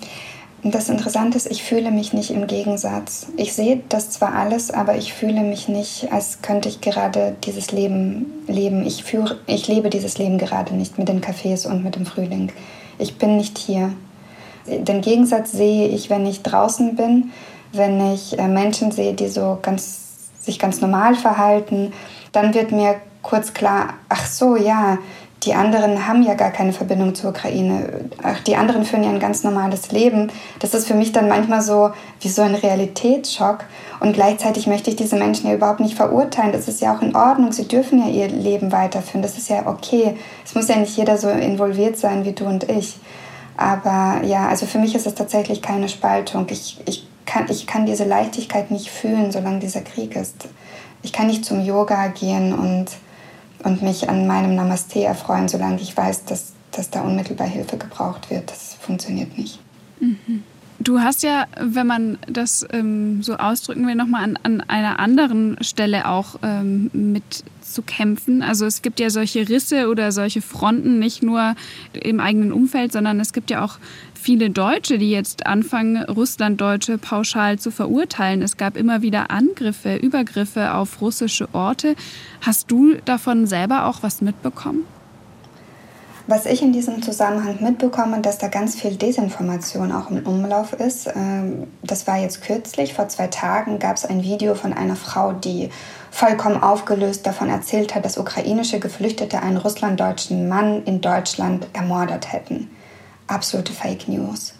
[0.63, 3.27] Das Interessante ist, ich fühle mich nicht im Gegensatz.
[3.37, 7.71] Ich sehe das zwar alles, aber ich fühle mich nicht, als könnte ich gerade dieses
[7.71, 8.85] Leben leben.
[8.85, 12.51] Ich, führe, ich lebe dieses Leben gerade nicht mit den Cafés und mit dem Frühling
[12.97, 13.93] ich bin nicht hier.
[14.65, 17.31] Den Gegensatz sehe ich, wenn ich draußen bin,
[17.71, 21.93] wenn ich äh, Menschen sehe, die so ganz, sich ganz normal verhalten,
[22.31, 24.97] dann wird mir kurz klar, ach so, ja,
[25.43, 28.09] die anderen haben ja gar keine Verbindung zur Ukraine.
[28.23, 30.31] Ach, die anderen führen ja ein ganz normales Leben.
[30.59, 33.59] Das ist für mich dann manchmal so wie so ein Realitätsschock.
[33.99, 36.51] Und gleichzeitig möchte ich diese Menschen ja überhaupt nicht verurteilen.
[36.51, 37.51] Das ist ja auch in Ordnung.
[37.51, 39.21] Sie dürfen ja ihr Leben weiterführen.
[39.21, 40.17] Das ist ja okay.
[40.43, 42.97] Es muss ja nicht jeder so involviert sein wie du und ich.
[43.57, 46.47] Aber ja, also für mich ist es tatsächlich keine Spaltung.
[46.49, 50.47] Ich, ich, kann, ich kann diese Leichtigkeit nicht fühlen, solange dieser Krieg ist.
[51.03, 52.87] Ich kann nicht zum Yoga gehen und
[53.63, 58.29] und mich an meinem Namaste erfreuen, solange ich weiß, dass, dass da unmittelbar Hilfe gebraucht
[58.29, 58.49] wird.
[58.51, 59.59] Das funktioniert nicht.
[59.99, 60.43] Mhm.
[60.79, 65.57] Du hast ja, wenn man das ähm, so ausdrücken will, nochmal an, an einer anderen
[65.61, 68.43] Stelle auch ähm, mit zu kämpfen.
[68.43, 71.55] Also es gibt ja solche Risse oder solche Fronten nicht nur
[71.93, 73.79] im eigenen Umfeld, sondern es gibt ja auch
[74.13, 78.41] viele Deutsche, die jetzt anfangen, Russlanddeutsche pauschal zu verurteilen.
[78.41, 81.95] Es gab immer wieder Angriffe, Übergriffe auf russische Orte.
[82.41, 84.85] Hast du davon selber auch was mitbekommen?
[86.27, 91.07] Was ich in diesem Zusammenhang mitbekomme, dass da ganz viel Desinformation auch im Umlauf ist.
[91.15, 95.31] Ähm, das war jetzt kürzlich, vor zwei Tagen gab es ein Video von einer Frau,
[95.31, 95.69] die
[96.11, 102.69] vollkommen aufgelöst davon erzählt hat, dass ukrainische Geflüchtete einen russlanddeutschen Mann in Deutschland ermordet hätten
[103.27, 104.53] absolute Fake News.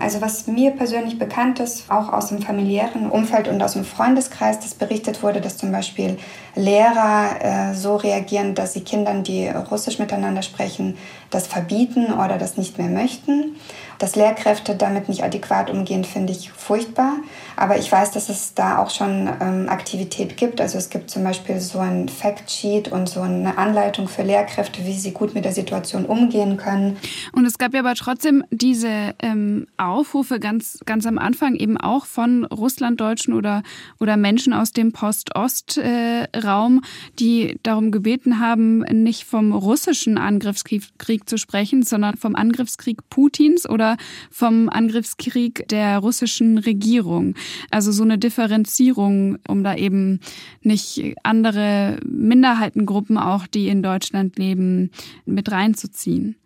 [0.00, 4.58] Also was mir persönlich bekannt ist, auch aus dem familiären Umfeld und aus dem Freundeskreis,
[4.58, 6.18] dass berichtet wurde, dass zum Beispiel
[6.54, 10.96] Lehrer äh, so reagieren, dass sie Kindern, die Russisch miteinander sprechen,
[11.32, 13.56] das verbieten oder das nicht mehr möchten.
[13.98, 17.14] Dass Lehrkräfte damit nicht adäquat umgehen, finde ich furchtbar.
[17.56, 20.60] Aber ich weiß, dass es da auch schon ähm, Aktivität gibt.
[20.60, 24.94] Also es gibt zum Beispiel so ein Factsheet und so eine Anleitung für Lehrkräfte, wie
[24.94, 26.96] sie gut mit der Situation umgehen können.
[27.32, 32.06] Und es gab ja aber trotzdem diese ähm, Aufrufe ganz, ganz am Anfang eben auch
[32.06, 33.62] von Russlanddeutschen oder,
[34.00, 36.86] oder Menschen aus dem Post-Ost-Raum, äh,
[37.20, 43.96] die darum gebeten haben, nicht vom russischen Angriffskrieg zu sprechen, sondern vom Angriffskrieg Putins oder
[44.30, 47.34] vom Angriffskrieg der russischen Regierung.
[47.70, 50.20] Also so eine Differenzierung, um da eben
[50.62, 54.90] nicht andere Minderheitengruppen auch, die in Deutschland leben,
[55.24, 56.36] mit reinzuziehen.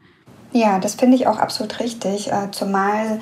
[0.52, 3.20] Ja, das finde ich auch absolut richtig, äh, zumal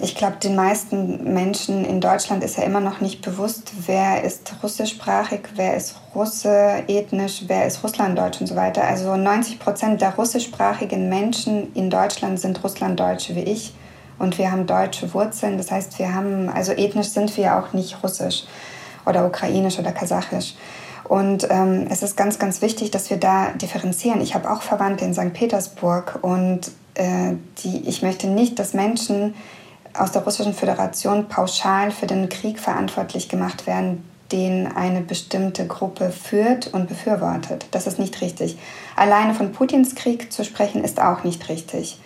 [0.00, 4.54] ich glaube, den meisten Menschen in Deutschland ist ja immer noch nicht bewusst, wer ist
[4.62, 8.84] russischsprachig, wer ist Russe ethnisch, wer ist Russlanddeutsch und so weiter.
[8.84, 13.74] Also 90 Prozent der russischsprachigen Menschen in Deutschland sind Russlanddeutsche wie ich
[14.18, 15.56] und wir haben deutsche Wurzeln.
[15.56, 18.44] Das heißt, wir haben, also ethnisch sind wir auch nicht russisch
[19.06, 20.54] oder ukrainisch oder kasachisch.
[21.04, 24.20] Und ähm, es ist ganz, ganz wichtig, dass wir da differenzieren.
[24.20, 25.32] Ich habe auch Verwandte in St.
[25.32, 29.34] Petersburg und äh, die, ich möchte nicht, dass Menschen
[29.94, 36.10] aus der Russischen Föderation pauschal für den Krieg verantwortlich gemacht werden, den eine bestimmte Gruppe
[36.10, 37.66] führt und befürwortet.
[37.70, 38.58] Das ist nicht richtig.
[38.96, 41.98] Alleine von Putins Krieg zu sprechen, ist auch nicht richtig.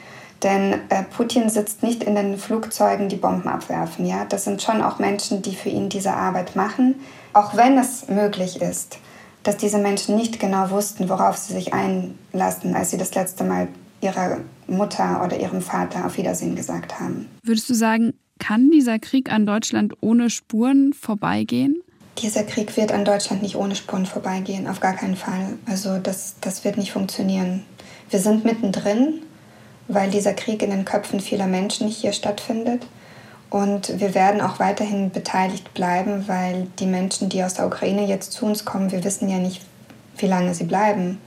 [0.42, 4.06] Denn äh, Putin sitzt nicht in den Flugzeugen, die Bomben abwerfen.
[4.06, 4.24] Ja?
[4.28, 6.96] Das sind schon auch Menschen, die für ihn diese Arbeit machen.
[7.32, 8.98] Auch wenn es möglich ist,
[9.42, 13.68] dass diese Menschen nicht genau wussten, worauf sie sich einlassen, als sie das letzte Mal
[14.02, 17.28] ihrer Mutter oder ihrem Vater auf Wiedersehen gesagt haben.
[17.42, 21.80] Würdest du sagen, kann dieser Krieg an Deutschland ohne Spuren vorbeigehen?
[22.18, 25.54] Dieser Krieg wird an Deutschland nicht ohne Spuren vorbeigehen, auf gar keinen Fall.
[25.66, 27.62] Also das, das wird nicht funktionieren.
[28.10, 29.20] Wir sind mittendrin,
[29.88, 32.86] weil dieser Krieg in den Köpfen vieler Menschen hier stattfindet.
[33.48, 38.32] Und wir werden auch weiterhin beteiligt bleiben, weil die Menschen, die aus der Ukraine jetzt
[38.32, 39.62] zu uns kommen, wir wissen ja nicht,
[40.16, 41.18] wie lange sie bleiben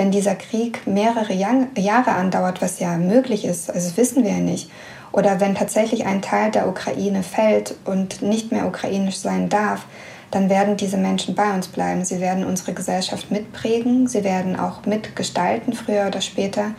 [0.00, 4.70] wenn dieser Krieg mehrere Jahre andauert, was ja möglich ist, also wissen wir ja nicht,
[5.12, 9.84] oder wenn tatsächlich ein Teil der Ukraine fällt und nicht mehr ukrainisch sein darf,
[10.30, 12.02] dann werden diese Menschen bei uns bleiben.
[12.06, 16.70] Sie werden unsere Gesellschaft mitprägen, sie werden auch mitgestalten, früher oder später.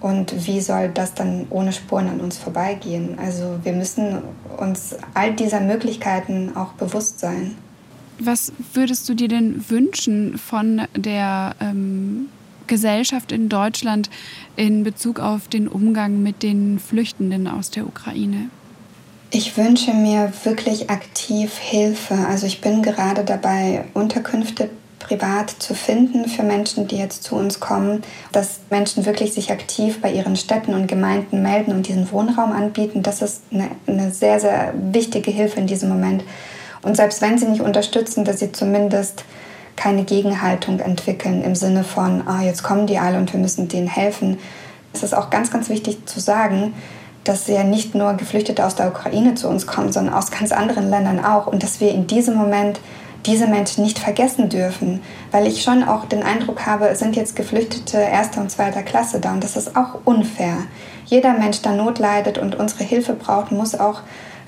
[0.00, 3.18] Und wie soll das dann ohne Spuren an uns vorbeigehen?
[3.18, 4.22] Also wir müssen
[4.56, 7.54] uns all dieser Möglichkeiten auch bewusst sein.
[8.18, 12.30] Was würdest du dir denn wünschen von der ähm,
[12.72, 14.08] Gesellschaft in Deutschland
[14.56, 18.48] in Bezug auf den Umgang mit den Flüchtenden aus der Ukraine?
[19.30, 22.14] Ich wünsche mir wirklich aktiv Hilfe.
[22.14, 27.60] Also ich bin gerade dabei, Unterkünfte privat zu finden für Menschen, die jetzt zu uns
[27.60, 32.52] kommen, dass Menschen wirklich sich aktiv bei ihren Städten und Gemeinden melden und diesen Wohnraum
[32.52, 33.02] anbieten.
[33.02, 36.24] Das ist eine, eine sehr, sehr wichtige Hilfe in diesem Moment.
[36.80, 39.24] Und selbst wenn sie nicht unterstützen, dass sie zumindest
[39.76, 43.88] keine Gegenhaltung entwickeln im Sinne von, ah, jetzt kommen die alle und wir müssen denen
[43.88, 44.38] helfen.
[44.92, 46.74] Es ist auch ganz, ganz wichtig zu sagen,
[47.24, 50.90] dass ja nicht nur Geflüchtete aus der Ukraine zu uns kommen, sondern aus ganz anderen
[50.90, 52.80] Ländern auch und dass wir in diesem Moment
[53.26, 55.00] diese Menschen nicht vergessen dürfen,
[55.30, 59.20] weil ich schon auch den Eindruck habe, es sind jetzt Geflüchtete erster und zweiter Klasse
[59.20, 60.56] da und das ist auch unfair.
[61.06, 64.00] Jeder Mensch, der Not leidet und unsere Hilfe braucht, muss auch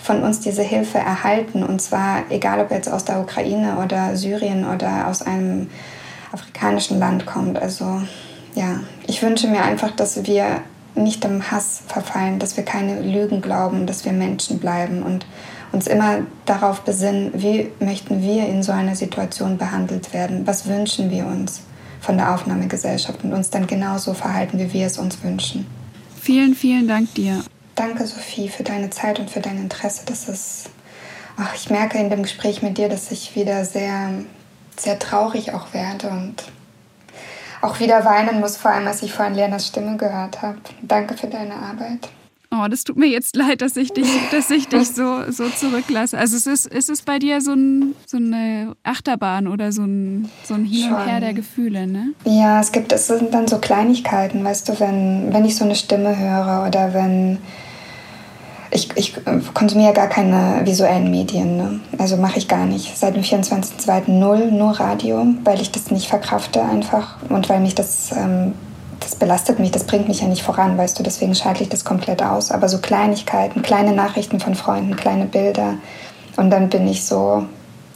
[0.04, 4.66] von uns diese Hilfe erhalten und zwar egal, ob jetzt aus der Ukraine oder Syrien
[4.66, 5.70] oder aus einem
[6.30, 7.58] afrikanischen Land kommt.
[7.58, 8.02] Also
[8.54, 10.60] ja, ich wünsche mir einfach, dass wir
[10.94, 15.24] nicht im Hass verfallen, dass wir keine Lügen glauben, dass wir Menschen bleiben und
[15.72, 21.10] uns immer darauf besinnen, wie möchten wir in so einer Situation behandelt werden, was wünschen
[21.10, 21.62] wir uns
[22.02, 25.66] von der Aufnahmegesellschaft und uns dann genauso verhalten, wie wir es uns wünschen.
[26.20, 27.42] Vielen, vielen Dank dir.
[27.74, 30.02] Danke, Sophie, für deine Zeit und für dein Interesse.
[30.06, 30.70] Das ist,
[31.36, 34.10] ach, ich merke in dem Gespräch mit dir, dass ich wieder sehr,
[34.76, 36.36] sehr traurig auch werde und
[37.62, 40.58] auch wieder weinen muss, vor allem als ich vorhin Lenas Stimme gehört habe.
[40.82, 42.10] Danke für deine Arbeit.
[42.56, 46.16] Oh, das tut mir jetzt leid, dass ich dich, dass ich dich so, so zurücklasse.
[46.16, 50.30] Also es ist, ist es bei dir so, ein, so eine Achterbahn oder so ein,
[50.44, 52.12] so ein Hin und Her der Gefühle, ne?
[52.24, 55.74] Ja, es gibt, es sind dann so Kleinigkeiten, weißt du, wenn, wenn ich so eine
[55.74, 57.38] Stimme höre oder wenn
[58.70, 59.14] ich, ich
[59.54, 61.56] konsumiere gar keine visuellen Medien.
[61.56, 61.80] Ne?
[61.98, 62.96] Also mache ich gar nicht.
[62.96, 64.10] Seit dem 24.02.
[64.10, 68.54] null, nur Radio, weil ich das nicht verkrafte einfach und weil mich das, ähm,
[69.00, 71.84] das belastet mich, das bringt mich ja nicht voran, weißt du, deswegen schalte ich das
[71.84, 72.50] komplett aus.
[72.50, 75.74] Aber so Kleinigkeiten, kleine Nachrichten von Freunden, kleine Bilder
[76.36, 77.46] und dann bin ich so,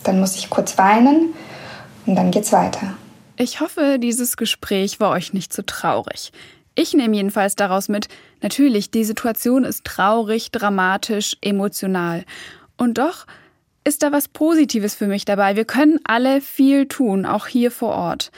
[0.05, 1.35] dann muss ich kurz weinen
[2.07, 2.95] und dann geht's weiter.
[3.37, 6.33] Ich hoffe, dieses Gespräch war euch nicht zu traurig.
[6.81, 8.07] Ich nehme jedenfalls daraus mit,
[8.41, 12.25] natürlich, die Situation ist traurig, dramatisch, emotional.
[12.77, 13.27] Und doch
[13.83, 15.57] ist da was Positives für mich dabei.
[15.57, 18.31] Wir können alle viel tun, auch hier vor Ort.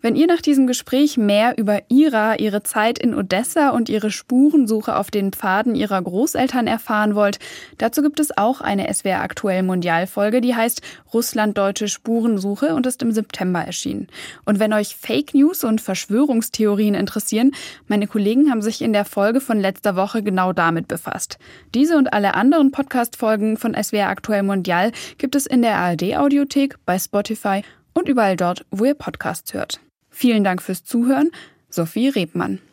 [0.00, 4.94] Wenn ihr nach diesem Gespräch mehr über Ira, ihre Zeit in Odessa und ihre Spurensuche
[4.94, 7.40] auf den Pfaden ihrer Großeltern erfahren wollt,
[7.78, 10.82] dazu gibt es auch eine SWR aktuell Mundialfolge, die heißt
[11.12, 14.06] Russland-deutsche Spurensuche und ist im September erschienen.
[14.44, 17.50] Und wenn euch Fake News und Verschwörungstheorien interessieren,
[17.88, 21.38] meine Kollegen haben sich in der Folge von letzter Woche genau damit befasst.
[21.74, 26.76] Diese und alle anderen Podcast-Folgen von SWR aktuell Mundial gibt es in der ARD Audiothek,
[26.86, 27.62] bei Spotify
[27.94, 29.80] und überall dort, wo ihr Podcasts hört.
[30.18, 31.30] Vielen Dank fürs Zuhören.
[31.70, 32.58] Sophie Rebmann.